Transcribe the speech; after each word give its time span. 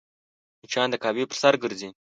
مچان 0.63 0.87
د 0.91 0.95
قهوې 1.03 1.23
پر 1.29 1.37
سر 1.41 1.53
ګرځي 1.63 1.89